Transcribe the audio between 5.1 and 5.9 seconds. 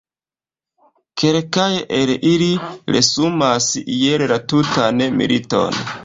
militon.